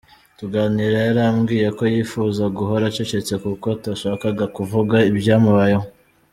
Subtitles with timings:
[0.39, 5.85] Tuganira yarambwiye ko yifuza guhora acecetse kuko atashakaga kuvuga ibyamubayeho.